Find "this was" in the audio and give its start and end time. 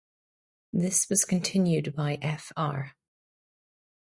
0.73-1.25